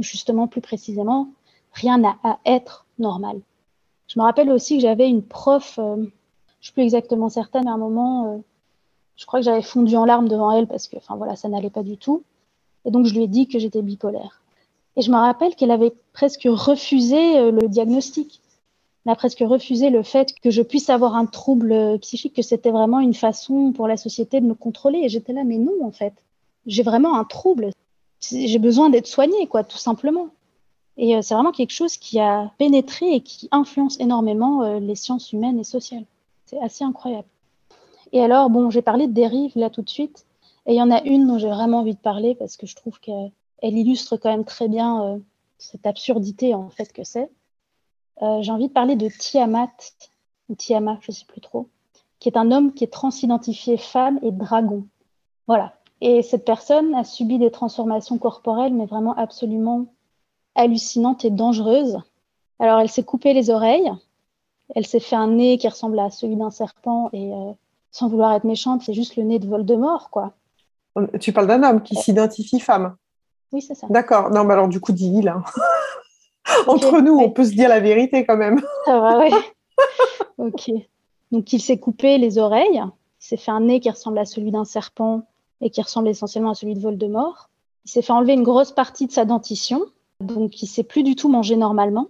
[0.02, 1.30] justement plus précisément,
[1.74, 3.40] rien n'a à être normal.
[4.08, 6.10] Je me rappelle aussi que j'avais une prof, euh, je ne
[6.62, 8.38] suis plus exactement certaine, à un moment, euh,
[9.16, 11.70] je crois que j'avais fondu en larmes devant elle parce que, enfin voilà, ça n'allait
[11.70, 12.24] pas du tout.
[12.86, 14.42] Et donc je lui ai dit que j'étais bipolaire.
[14.98, 18.42] Et je me rappelle qu'elle avait presque refusé euh, le diagnostic
[19.10, 23.00] a presque refusé le fait que je puisse avoir un trouble psychique, que c'était vraiment
[23.00, 25.00] une façon pour la société de me contrôler.
[25.00, 26.14] Et j'étais là, mais non, en fait.
[26.68, 27.72] J'ai vraiment un trouble.
[28.22, 30.30] J'ai besoin d'être soignée, quoi, tout simplement.
[30.98, 34.96] Et euh, c'est vraiment quelque chose qui a pénétré et qui influence énormément euh, les
[34.96, 36.06] sciences humaines et sociales.
[36.46, 37.28] C'est assez incroyable.
[38.12, 40.26] Et alors, bon, j'ai parlé de dérive là tout de suite.
[40.66, 42.76] Et il y en a une dont j'ai vraiment envie de parler parce que je
[42.76, 43.32] trouve qu'elle
[43.62, 45.18] illustre quand même très bien euh,
[45.58, 47.30] cette absurdité en fait que c'est.
[48.42, 49.72] J'ai envie de parler de Tiamat,
[50.48, 51.70] ou Tiamat, je ne sais plus trop,
[52.20, 54.86] qui est un homme qui est transidentifié femme et dragon.
[55.48, 55.74] Voilà.
[56.02, 59.86] Et cette personne a subi des transformations corporelles, mais vraiment absolument
[60.56, 62.00] hallucinantes et dangereuses.
[62.60, 63.92] Alors, elle s'est coupé les oreilles,
[64.76, 67.52] elle s'est fait un nez qui ressemble à celui d'un serpent, et euh,
[67.92, 70.34] sans vouloir être méchante, c'est juste le nez de Voldemort, quoi.
[71.20, 72.96] Tu parles d'un homme qui s'identifie femme.
[73.54, 73.88] Oui, c'est ça.
[73.90, 74.30] D'accord.
[74.30, 75.30] Non, mais alors du coup, dis-il.
[75.30, 75.44] Hein.
[76.68, 78.62] Entre nous, on peut se dire la vérité quand même.
[78.86, 79.32] Ça va, oui.
[80.38, 80.72] ok.
[81.32, 82.82] Donc, il s'est coupé les oreilles.
[82.84, 85.24] Il s'est fait un nez qui ressemble à celui d'un serpent
[85.62, 87.50] et qui ressemble essentiellement à celui de Voldemort.
[87.86, 89.86] Il s'est fait enlever une grosse partie de sa dentition.
[90.19, 92.08] Donc, il ne sait plus du tout manger normalement.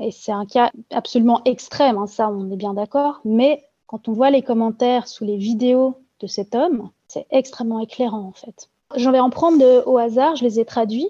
[0.00, 3.20] Et c'est un cas absolument extrême, hein, ça, on est bien d'accord.
[3.24, 8.26] Mais quand on voit les commentaires sous les vidéos de cet homme, c'est extrêmement éclairant,
[8.26, 8.68] en fait.
[8.96, 11.08] J'en vais en prendre au hasard, je les ai traduits.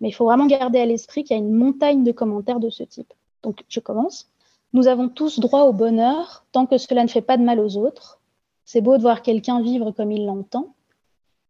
[0.00, 2.70] Mais il faut vraiment garder à l'esprit qu'il y a une montagne de commentaires de
[2.70, 3.12] ce type.
[3.42, 4.28] Donc, je commence.
[4.72, 7.76] Nous avons tous droit au bonheur tant que cela ne fait pas de mal aux
[7.76, 8.18] autres.
[8.64, 10.74] C'est beau de voir quelqu'un vivre comme il l'entend.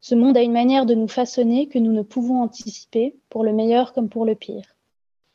[0.05, 3.53] Ce monde a une manière de nous façonner que nous ne pouvons anticiper, pour le
[3.53, 4.75] meilleur comme pour le pire.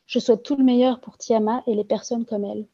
[0.04, 2.66] Je souhaite tout le meilleur pour Tiama et les personnes comme elle.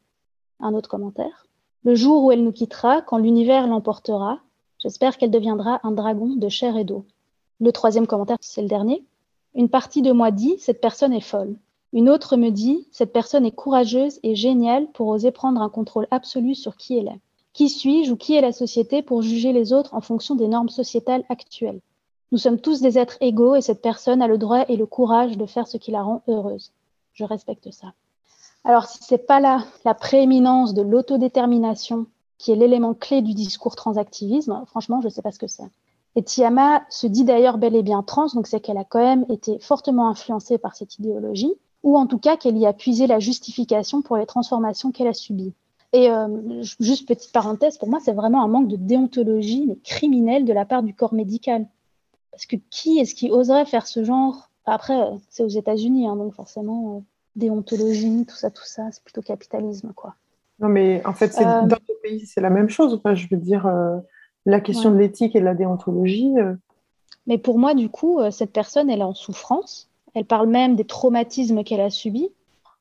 [0.59, 1.47] Un autre commentaire.
[1.85, 4.41] Le jour où elle nous quittera, quand l'univers l'emportera,
[4.77, 7.05] j'espère qu'elle deviendra un dragon de chair et d'eau.
[7.61, 9.05] Le troisième commentaire, c'est le dernier.
[9.53, 11.55] Une partie de moi dit cette personne est folle.
[11.93, 16.07] Une autre me dit cette personne est courageuse et géniale pour oser prendre un contrôle
[16.11, 17.21] absolu sur qui elle est.
[17.55, 20.67] Qui suis-je ou qui est la société pour juger les autres en fonction des normes
[20.67, 21.79] sociétales actuelles
[22.33, 25.37] Nous sommes tous des êtres égaux et cette personne a le droit et le courage
[25.37, 26.73] de faire ce qui la rend heureuse.
[27.13, 27.93] Je respecte ça.
[28.65, 33.77] Alors si c'est pas là la prééminence de l'autodétermination qui est l'élément clé du discours
[33.77, 35.71] transactivisme, franchement, je ne sais pas ce que c'est.
[36.17, 39.25] Et Tiama se dit d'ailleurs bel et bien trans, donc c'est qu'elle a quand même
[39.29, 43.19] été fortement influencée par cette idéologie, ou en tout cas qu'elle y a puisé la
[43.19, 45.53] justification pour les transformations qu'elle a subies.
[45.95, 50.45] Et euh, juste petite parenthèse, pour moi, c'est vraiment un manque de déontologie mais criminelle
[50.45, 51.65] de la part du corps médical.
[52.31, 54.49] Parce que qui est-ce qui oserait faire ce genre?
[54.65, 56.99] Après, euh, c'est aux États-Unis, hein, donc forcément, euh,
[57.35, 60.15] déontologie, tout ça, tout ça, c'est plutôt capitalisme, quoi.
[60.59, 62.93] Non, mais en fait, dans nos pays, c'est la même chose.
[62.93, 63.67] Enfin, je veux dire,
[64.45, 66.33] la question de l'éthique et de la déontologie.
[66.37, 66.55] Euh.
[67.27, 69.89] Mais pour moi, du coup, euh, cette personne, elle est en souffrance.
[70.13, 72.29] Elle parle même des traumatismes qu'elle a subis.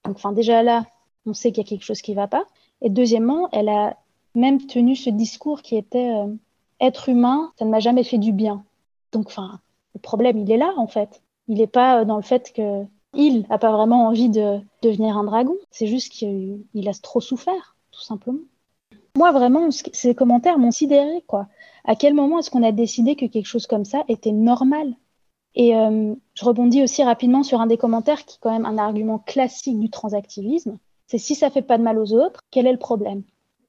[0.04, 0.84] Donc, enfin, déjà là,
[1.26, 2.44] on sait qu'il y a quelque chose qui ne va pas.
[2.84, 3.96] Et deuxièmement, elle a
[4.36, 6.32] même tenu ce discours qui était euh,
[6.80, 8.62] être humain, ça ne m'a jamais fait du bien.
[9.10, 9.58] Donc, enfin,
[9.94, 11.22] le problème, il est là, en fait.
[11.48, 15.24] Il n'est pas dans le fait que il n'a pas vraiment envie de devenir un
[15.24, 15.56] dragon.
[15.70, 18.40] C'est juste qu'il a trop souffert, tout simplement.
[19.16, 21.46] Moi, vraiment, ces commentaires m'ont sidéré, quoi.
[21.84, 24.94] À quel moment est-ce qu'on a décidé que quelque chose comme ça était normal?
[25.54, 28.78] Et euh, je rebondis aussi rapidement sur un des commentaires qui est quand même un
[28.78, 30.78] argument classique du transactivisme.
[31.06, 33.22] C'est si ça fait pas de mal aux autres, quel est le problème?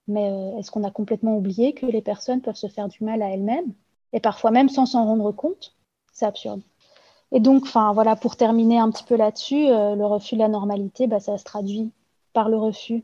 [0.07, 3.21] Mais euh, est-ce qu'on a complètement oublié que les personnes peuvent se faire du mal
[3.21, 3.73] à elles-mêmes?
[4.13, 5.75] Et parfois même sans s'en rendre compte?
[6.13, 6.61] C'est absurde.
[7.31, 10.47] Et donc, enfin voilà, pour terminer un petit peu là-dessus, euh, le refus de la
[10.47, 11.91] normalité, bah, ça se traduit
[12.33, 13.03] par le refus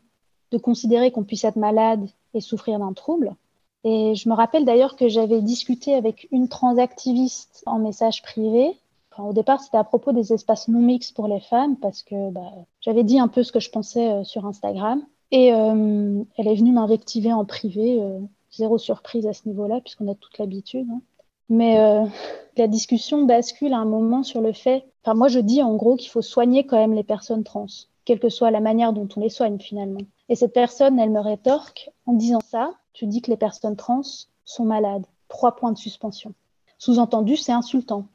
[0.52, 3.36] de considérer qu'on puisse être malade et souffrir d'un trouble.
[3.84, 8.78] Et je me rappelle d'ailleurs que j'avais discuté avec une transactiviste en message privé.
[9.26, 12.52] Au départ, c'était à propos des espaces non mixtes pour les femmes parce que bah,
[12.82, 15.04] j'avais dit un peu ce que je pensais euh, sur Instagram.
[15.32, 18.02] Et euh, elle est venue m'invectiver en privé.
[18.02, 18.20] Euh,
[18.52, 20.88] zéro surprise à ce niveau-là puisqu'on a toute l'habitude.
[20.92, 21.02] Hein.
[21.50, 21.78] Mais
[22.58, 24.86] la discussion bascule à un moment sur le fait.
[25.04, 27.68] Enfin, moi, je dis en gros qu'il faut soigner quand même les personnes trans,
[28.06, 30.02] quelle que soit la manière dont on les soigne finalement.
[30.30, 34.02] Et cette personne, elle me rétorque en disant ça tu dis que les personnes trans
[34.46, 35.06] sont malades.
[35.28, 36.34] Trois points de suspension.
[36.78, 38.08] Sous-entendu, c'est insultant.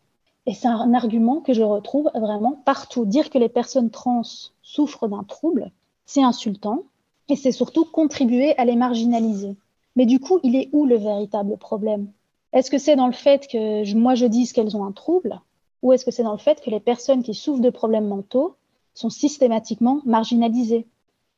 [0.47, 3.05] Et c'est un argument que je retrouve vraiment partout.
[3.05, 4.23] Dire que les personnes trans
[4.63, 5.73] souffrent d'un trouble,
[6.05, 6.85] c'est insultant
[7.29, 9.57] et c'est surtout contribuer à les marginaliser.
[9.97, 12.13] Mais du coup, il est où le véritable problème?
[12.53, 15.41] Est-ce que c'est dans le fait que moi je dise qu'elles ont un trouble
[15.83, 18.57] ou est-ce que c'est dans le fait que les personnes qui souffrent de problèmes mentaux
[18.95, 20.87] sont systématiquement marginalisées?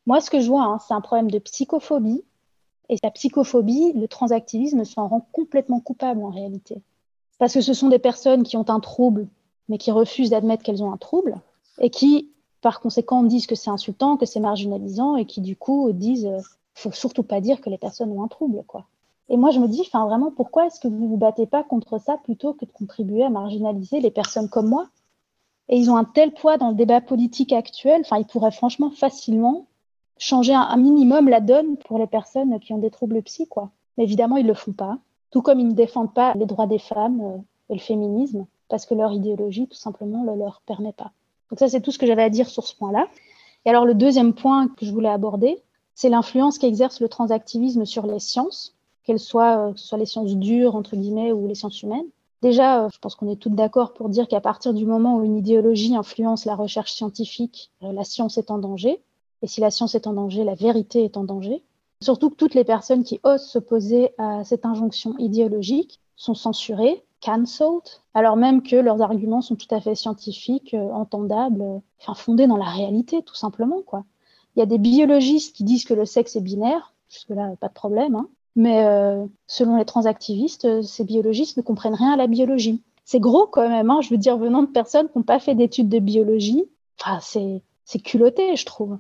[0.06, 2.24] Moi, ce que je vois, hein, c'est un problème de psychophobie
[2.88, 6.82] et la psychophobie, le transactivisme s'en rend complètement coupable en réalité.
[7.38, 9.28] Parce que ce sont des personnes qui ont un trouble,
[9.68, 11.40] mais qui refusent d'admettre qu'elles ont un trouble,
[11.80, 15.92] et qui, par conséquent, disent que c'est insultant, que c'est marginalisant, et qui, du coup,
[15.92, 16.40] disent euh,
[16.74, 18.86] faut surtout pas dire que les personnes ont un trouble, quoi.
[19.28, 22.16] Et moi, je me dis, vraiment, pourquoi est-ce que vous vous battez pas contre ça
[22.16, 24.88] plutôt que de contribuer à marginaliser les personnes comme moi?
[25.68, 28.90] Et ils ont un tel poids dans le débat politique actuel, enfin, ils pourraient franchement
[28.90, 29.66] facilement
[30.16, 33.46] changer un, minimum la donne pour les personnes qui ont des troubles psy.
[33.96, 34.98] Mais évidemment, ils le font pas.
[35.30, 37.38] Tout comme ils ne défendent pas les droits des femmes euh,
[37.70, 41.12] et le féminisme, parce que leur idéologie, tout simplement, ne leur permet pas.
[41.50, 43.06] Donc ça, c'est tout ce que j'avais à dire sur ce point-là.
[43.64, 45.62] Et alors, le deuxième point que je voulais aborder,
[45.94, 50.96] c'est l'influence qu'exerce le transactivisme sur les sciences, qu'elles soient, euh, les sciences dures, entre
[50.96, 52.06] guillemets, ou les sciences humaines.
[52.40, 55.24] Déjà, euh, je pense qu'on est toutes d'accord pour dire qu'à partir du moment où
[55.24, 59.02] une idéologie influence la recherche scientifique, la science est en danger.
[59.42, 61.62] Et si la science est en danger, la vérité est en danger.
[62.00, 67.82] Surtout que toutes les personnes qui osent s'opposer à cette injonction idéologique sont censurées, cancelled,
[68.14, 71.64] alors même que leurs arguments sont tout à fait scientifiques, euh, entendables,
[72.00, 73.82] enfin fondés dans la réalité, tout simplement.
[73.82, 74.04] Quoi.
[74.54, 77.72] Il y a des biologistes qui disent que le sexe est binaire, jusque-là, pas de
[77.72, 78.28] problème, hein.
[78.54, 82.82] mais euh, selon les transactivistes, euh, ces biologistes ne comprennent rien à la biologie.
[83.04, 85.54] C'est gros quand même, hein, je veux dire, venant de personnes qui n'ont pas fait
[85.54, 86.64] d'études de biologie,
[87.00, 88.98] enfin, c'est culotté, je trouve.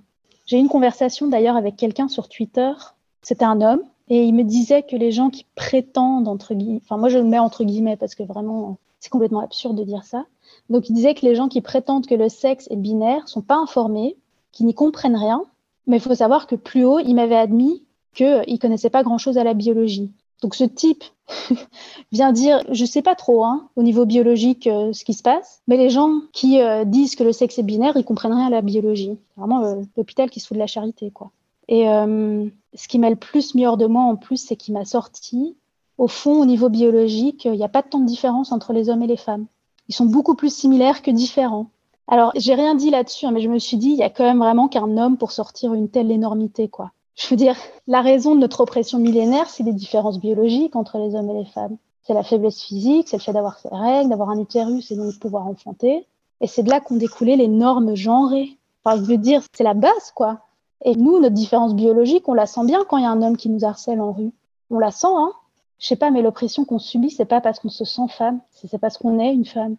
[0.48, 2.72] J'ai eu une conversation d'ailleurs avec quelqu'un sur Twitter.
[3.20, 6.96] C'était un homme et il me disait que les gens qui prétendent, entre guillemets, enfin
[6.96, 10.24] moi je le mets entre guillemets parce que vraiment c'est complètement absurde de dire ça.
[10.70, 13.56] Donc il disait que les gens qui prétendent que le sexe est binaire sont pas
[13.56, 14.16] informés,
[14.50, 15.44] qui n'y comprennent rien.
[15.86, 17.82] Mais il faut savoir que plus haut, il m'avait admis
[18.14, 20.10] qu'il ne connaissait pas grand-chose à la biologie.
[20.40, 21.04] Donc ce type
[22.12, 25.62] vient dire, je sais pas trop hein, au niveau biologique euh, ce qui se passe,
[25.66, 28.50] mais les gens qui euh, disent que le sexe est binaire, ils comprennent rien à
[28.50, 29.18] la biologie.
[29.28, 31.30] C'est vraiment euh, l'hôpital qui se fout de la charité, quoi.
[31.70, 34.86] Et ce qui m'a le plus mis hors de moi en plus, c'est qu'il m'a
[34.86, 35.54] sorti.
[35.98, 39.02] Au fond, au niveau biologique, il n'y a pas tant de différence entre les hommes
[39.02, 39.44] et les femmes.
[39.88, 41.66] Ils sont beaucoup plus similaires que différents.
[42.06, 44.24] Alors, j'ai rien dit là-dessus, hein, mais je me suis dit, il y a quand
[44.24, 46.92] même vraiment qu'un homme pour sortir une telle énormité, quoi.
[47.18, 47.56] Je veux dire,
[47.88, 51.46] la raison de notre oppression millénaire, c'est les différences biologiques entre les hommes et les
[51.46, 51.76] femmes.
[52.02, 55.12] C'est la faiblesse physique, c'est le fait d'avoir ses règles, d'avoir un utérus et donc
[55.12, 56.06] de pouvoir enfanter.
[56.40, 58.56] Et c'est de là qu'ont découlé les normes genrées.
[58.84, 60.42] Enfin, je veux dire, c'est la base, quoi.
[60.84, 63.36] Et nous, notre différence biologique, on la sent bien quand il y a un homme
[63.36, 64.30] qui nous harcèle en rue.
[64.70, 65.32] On la sent, hein.
[65.80, 68.78] Je sais pas, mais l'oppression qu'on subit, c'est pas parce qu'on se sent femme, c'est
[68.78, 69.74] parce qu'on est une femme.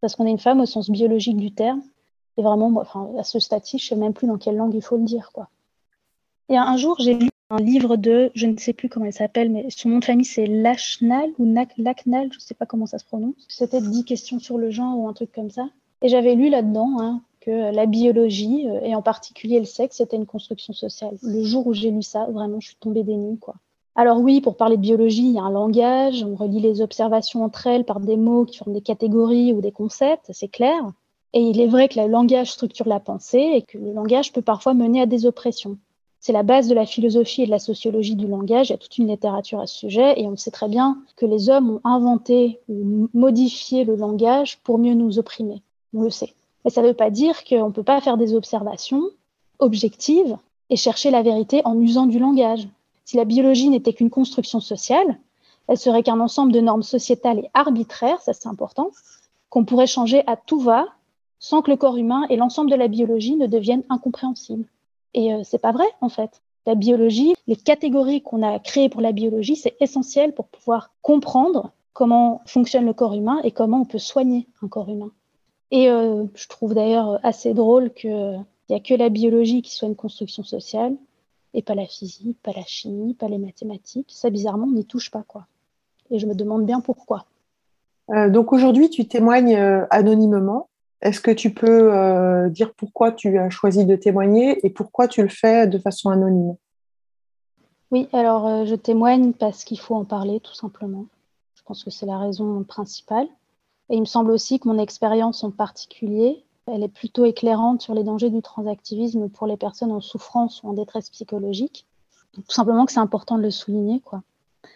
[0.00, 1.82] Parce qu'on est une femme au sens biologique du terme.
[2.36, 4.96] Et vraiment, enfin, à ce stade-ci, je sais même plus dans quelle langue il faut
[4.96, 5.48] le dire, quoi.
[6.48, 9.50] Et un jour, j'ai lu un livre de, je ne sais plus comment il s'appelle,
[9.50, 11.44] mais son nom de famille c'est Lachnal ou
[11.78, 13.34] Lachnal, je ne sais pas comment ça se prononce.
[13.48, 15.68] C'était 10 questions sur le genre ou un truc comme ça.
[16.02, 20.16] Et j'avais lu là-dedans hein, que la biologie, euh, et en particulier le sexe, c'était
[20.16, 21.16] une construction sociale.
[21.22, 23.54] Le jour où j'ai lu ça, vraiment, je suis tombée des nues, quoi.
[23.96, 27.44] Alors oui, pour parler de biologie, il y a un langage, on relie les observations
[27.44, 30.90] entre elles par des mots qui forment des catégories ou des concepts, c'est clair.
[31.32, 34.42] Et il est vrai que le langage structure la pensée et que le langage peut
[34.42, 35.78] parfois mener à des oppressions.
[36.26, 38.70] C'est la base de la philosophie et de la sociologie du langage.
[38.70, 41.26] Il y a toute une littérature à ce sujet et on sait très bien que
[41.26, 45.60] les hommes ont inventé ou modifié le langage pour mieux nous opprimer.
[45.92, 46.32] On le sait.
[46.64, 49.02] Mais ça ne veut pas dire qu'on ne peut pas faire des observations
[49.58, 50.38] objectives
[50.70, 52.68] et chercher la vérité en usant du langage.
[53.04, 55.18] Si la biologie n'était qu'une construction sociale,
[55.68, 58.92] elle serait qu'un ensemble de normes sociétales et arbitraires, ça c'est important,
[59.50, 60.86] qu'on pourrait changer à tout va
[61.38, 64.64] sans que le corps humain et l'ensemble de la biologie ne deviennent incompréhensibles.
[65.14, 66.42] Et euh, c'est pas vrai, en fait.
[66.66, 71.72] La biologie, les catégories qu'on a créées pour la biologie, c'est essentiel pour pouvoir comprendre
[71.92, 75.12] comment fonctionne le corps humain et comment on peut soigner un corps humain.
[75.70, 79.88] Et euh, je trouve d'ailleurs assez drôle qu'il n'y a que la biologie qui soit
[79.88, 80.96] une construction sociale
[81.52, 84.10] Et pas la physique, pas la chimie, pas les mathématiques.
[84.12, 85.46] Ça, bizarrement, on n'y touche pas, quoi.
[86.10, 87.26] Et je me demande bien pourquoi.
[88.10, 90.68] Euh, donc aujourd'hui, tu témoignes euh, anonymement.
[91.04, 95.22] Est-ce que tu peux euh, dire pourquoi tu as choisi de témoigner et pourquoi tu
[95.22, 96.56] le fais de façon anonyme?
[97.90, 101.04] Oui, alors je témoigne parce qu'il faut en parler, tout simplement.
[101.54, 103.28] Je pense que c'est la raison principale.
[103.90, 107.94] Et il me semble aussi que mon expérience en particulier, elle est plutôt éclairante sur
[107.94, 111.86] les dangers du transactivisme pour les personnes en souffrance ou en détresse psychologique.
[112.32, 114.00] tout simplement que c'est important de le souligner.
[114.00, 114.22] Quoi.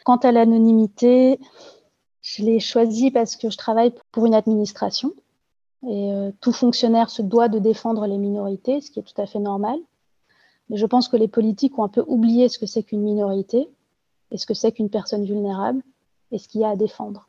[0.04, 1.40] Quant à l'anonymité,
[2.20, 5.14] je l'ai choisi parce que je travaille pour une administration
[5.86, 9.26] et euh, tout fonctionnaire se doit de défendre les minorités, ce qui est tout à
[9.26, 9.78] fait normal.
[10.68, 13.68] Mais je pense que les politiques ont un peu oublié ce que c'est qu'une minorité
[14.30, 15.82] et ce que c'est qu'une personne vulnérable
[16.30, 17.28] et ce qu'il y a à défendre.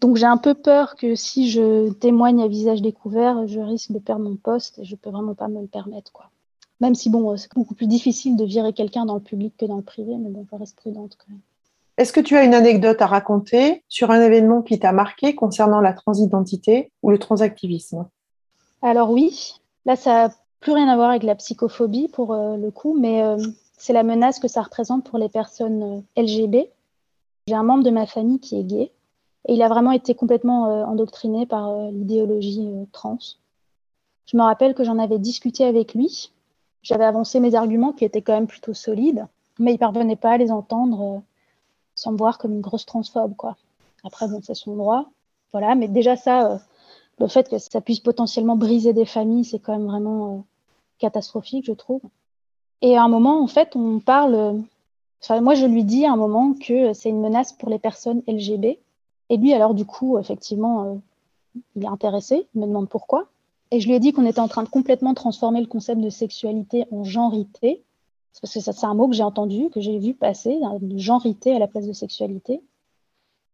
[0.00, 3.98] Donc j'ai un peu peur que si je témoigne à visage découvert, je risque de
[3.98, 6.12] perdre mon poste et je peux vraiment pas me le permettre.
[6.12, 6.30] Quoi.
[6.80, 9.76] Même si bon, c'est beaucoup plus difficile de virer quelqu'un dans le public que dans
[9.76, 11.40] le privé, mais bon, je reste prudente quand même.
[11.96, 15.80] Est-ce que tu as une anecdote à raconter sur un événement qui t'a marqué concernant
[15.80, 18.08] la transidentité ou le transactivisme?
[18.82, 22.70] Alors oui, là ça n'a plus rien à voir avec la psychophobie pour euh, le
[22.72, 23.36] coup, mais euh,
[23.78, 26.68] c'est la menace que ça représente pour les personnes euh, LGB.
[27.46, 28.90] J'ai un membre de ma famille qui est gay
[29.46, 33.18] et il a vraiment été complètement euh, endoctriné par l'idéologie trans.
[34.26, 36.32] Je me rappelle que j'en avais discuté avec lui.
[36.82, 39.26] J'avais avancé mes arguments qui étaient quand même plutôt solides,
[39.60, 41.22] mais il parvenait pas à les entendre
[41.94, 43.36] sans me voir comme une grosse transphobe.
[43.36, 43.56] Quoi.
[44.04, 45.06] Après, bon, c'est son droit.
[45.52, 46.60] Voilà, mais déjà ça,
[47.18, 50.44] le fait que ça puisse potentiellement briser des familles, c'est quand même vraiment
[50.98, 52.00] catastrophique, je trouve.
[52.82, 54.62] Et à un moment, en fait, on parle.
[55.30, 58.78] Moi, je lui dis à un moment que c'est une menace pour les personnes LGB.
[59.30, 60.94] Et lui, alors, du coup, effectivement, euh,
[61.76, 63.26] il est intéressé, il me demande pourquoi.
[63.70, 66.10] Et je lui ai dit qu'on était en train de complètement transformer le concept de
[66.10, 67.82] sexualité en genrité.
[68.40, 71.54] Parce que c'est un mot que j'ai entendu, que j'ai vu passer, hein, de genrité
[71.54, 72.62] à la place de sexualité.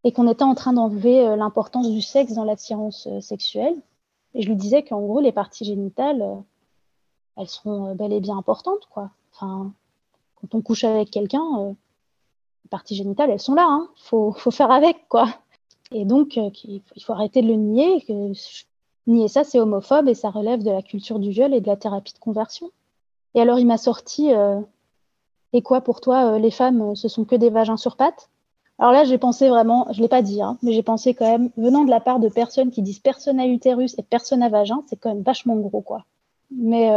[0.03, 3.75] Et qu'on était en train d'enlever euh, l'importance du sexe dans l'attirance euh, sexuelle.
[4.33, 6.25] Et je lui disais qu'en gros, les parties génitales,
[7.37, 9.11] elles seront bel et bien importantes, quoi.
[9.33, 9.73] Enfin,
[10.35, 11.75] quand on couche avec quelqu'un,
[12.63, 13.89] les parties génitales, elles sont là, il hein.
[13.97, 15.27] faut, faut, faire avec, quoi.
[15.91, 18.01] Et donc, euh, il faut arrêter de le nier.
[18.01, 18.31] Que
[19.07, 21.75] nier ça, c'est homophobe et ça relève de la culture du viol et de la
[21.75, 22.71] thérapie de conversion.
[23.35, 24.59] Et alors, il m'a sorti euh,
[25.53, 28.29] Et quoi pour toi, euh, les femmes, ce sont que des vagins sur pattes?
[28.79, 31.25] Alors là, j'ai pensé vraiment, je ne l'ai pas dit, hein, mais j'ai pensé quand
[31.25, 34.49] même, venant de la part de personnes qui disent personne à utérus et personne à
[34.49, 36.05] vagin, c'est quand même vachement gros, quoi.
[36.49, 36.89] Mais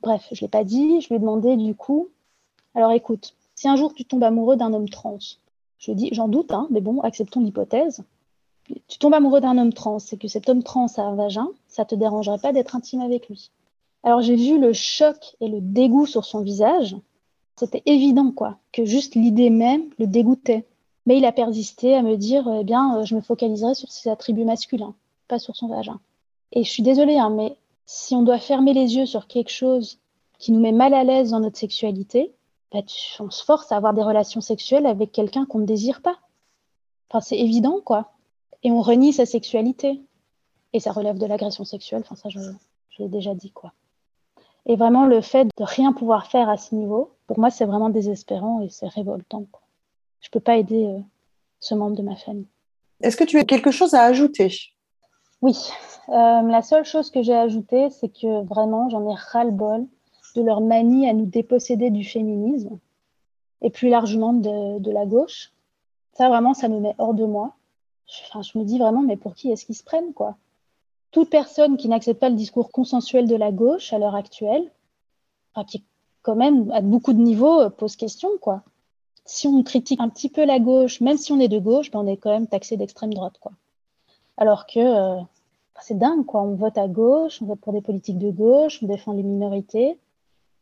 [0.00, 1.00] bref, je ne l'ai pas dit.
[1.00, 2.08] Je lui ai demandé du coup
[2.74, 5.18] Alors écoute, si un jour tu tombes amoureux d'un homme trans,
[5.78, 8.04] je dis J'en doute, hein, mais bon, acceptons l'hypothèse
[8.88, 11.84] tu tombes amoureux d'un homme trans et que cet homme trans a un vagin, ça
[11.84, 13.50] te dérangerait pas d'être intime avec lui.
[14.02, 16.96] Alors j'ai vu le choc et le dégoût sur son visage.
[17.56, 20.66] C'était évident, quoi, que juste l'idée même le dégoûtait.
[21.06, 24.10] Mais il a persisté à me dire, eh bien, euh, je me focaliserai sur ses
[24.10, 24.94] attributs masculins,
[25.26, 25.98] pas sur son vagin.
[26.52, 27.56] Et je suis désolée, hein, mais
[27.86, 29.98] si on doit fermer les yeux sur quelque chose
[30.38, 32.32] qui nous met mal à l'aise dans notre sexualité,
[32.72, 32.80] bah,
[33.20, 36.18] on se force à avoir des relations sexuelles avec quelqu'un qu'on ne désire pas.
[37.08, 38.12] Enfin, c'est évident, quoi
[38.62, 40.02] et on renie sa sexualité.
[40.72, 42.40] Et ça relève de l'agression sexuelle, enfin ça je,
[42.98, 43.72] l'ai déjà dit quoi.
[44.68, 47.88] Et vraiment le fait de rien pouvoir faire à ce niveau, pour moi c'est vraiment
[47.88, 49.44] désespérant et c'est révoltant.
[49.50, 49.62] Quoi.
[50.20, 51.00] Je ne peux pas aider euh,
[51.60, 52.48] ce membre de ma famille.
[53.00, 54.52] Est-ce que tu as quelque chose à ajouter?
[55.40, 55.56] Oui.
[56.08, 59.86] Euh, la seule chose que j'ai ajoutée, c'est que vraiment j'en ai ras-le-bol
[60.36, 62.78] de leur manie à nous déposséder du féminisme
[63.62, 65.52] et plus largement de, de la gauche.
[66.12, 67.54] Ça vraiment, ça me met hors de moi
[68.08, 70.36] je me dis vraiment, mais pour qui est-ce qu'ils se prennent, quoi?
[71.18, 74.70] Toute personne qui n'accepte pas le discours consensuel de la gauche à l'heure actuelle,
[75.66, 75.82] qui
[76.22, 78.62] quand même à beaucoup de niveaux euh, pose question, quoi.
[79.24, 81.98] Si on critique un petit peu la gauche, même si on est de gauche, ben
[81.98, 83.50] on est quand même taxé d'extrême droite, quoi.
[84.36, 85.20] Alors que euh,
[85.80, 86.42] c'est dingue, quoi.
[86.42, 89.98] On vote à gauche, on vote pour des politiques de gauche, on défend les minorités,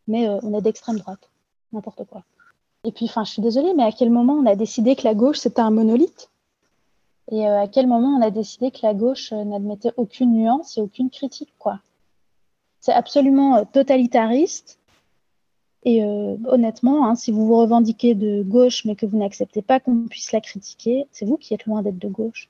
[0.09, 1.29] mais euh, on est d'extrême droite,
[1.75, 2.23] n'importe quoi.
[2.85, 5.15] Et puis, enfin, je suis désolée, mais à quel moment on a décidé que la
[5.15, 6.31] gauche c'était un monolithe?
[7.31, 10.79] Et euh, à quel moment on a décidé que la gauche euh, n'admettait aucune nuance
[10.79, 11.81] et aucune critique, quoi?
[12.81, 14.79] C'est absolument euh, totalitariste.
[15.89, 20.09] Et honnêtement, hein, si vous vous revendiquez de gauche mais que vous n'acceptez pas qu'on
[20.09, 22.49] puisse la critiquer, c'est vous qui êtes loin d'être de gauche.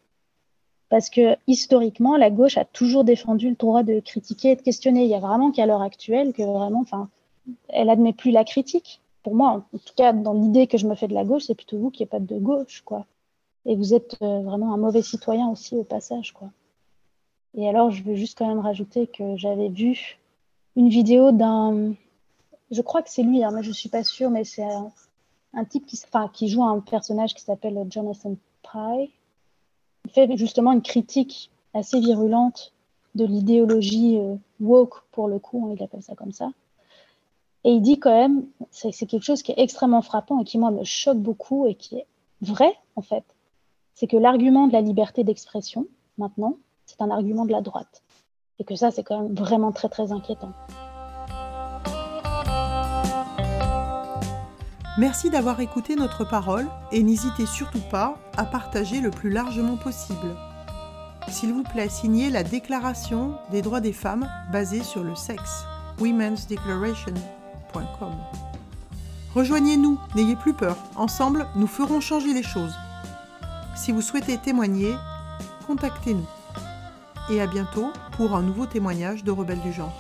[0.89, 5.05] Parce que historiquement, la gauche a toujours défendu le droit de critiquer et de questionner.
[5.05, 7.11] Il y a vraiment qu'à l'heure actuelle que vraiment, enfin,
[7.69, 9.03] elle admet plus la critique.
[9.23, 11.55] Pour moi, en tout cas, dans l'idée que je me fais de la gauche, c'est
[11.55, 13.05] plutôt vous qui n'êtes pas de gauche, quoi
[13.67, 16.33] et vous êtes euh, vraiment un mauvais citoyen aussi au passage.
[16.33, 16.51] Quoi.
[17.55, 20.19] Et alors, je veux juste quand même rajouter que j'avais vu
[20.77, 21.95] une vidéo d'un
[22.71, 24.67] Je crois que c'est lui, hein, mais je suis pas sûre, mais c'est
[25.53, 26.01] un, type qui,
[26.33, 29.11] qui joue un personnage qui s'appelle Jonathan Pye.
[30.05, 32.73] Il fait justement une critique assez virulente
[33.17, 36.51] de l'idéologie euh, woke, pour le coup, hein, il appelle ça comme ça.
[37.65, 40.71] Et il dit quand même, c'est quelque chose qui est extrêmement frappant et qui, moi,
[40.71, 42.07] me choque beaucoup et qui est
[42.43, 43.25] vrai, en fait.
[43.99, 45.87] C'est que l'argument de la liberté d'expression,
[46.19, 48.03] maintenant, c'est un argument de la droite.
[48.59, 50.53] Et que ça, c'est quand même vraiment très, très inquiétant.
[54.99, 60.37] Merci d'avoir écouté notre parole et n'hésitez surtout pas à partager le plus largement possible.
[61.29, 65.65] S'il vous plaît, signez la Déclaration des droits des femmes basée sur le sexe,
[66.01, 68.13] womensdeclaration.com.
[69.35, 72.75] Rejoignez-nous, n'ayez plus peur, ensemble nous ferons changer les choses.
[73.77, 74.95] Si vous souhaitez témoigner,
[75.67, 76.27] contactez-nous.
[77.31, 79.95] Et à bientôt pour un nouveau témoignage de Rebelles du genre.